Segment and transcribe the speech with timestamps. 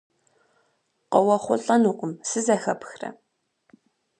[1.11, 3.09] КъыуэхъулӀэнукъым, сызэхэпхрэ?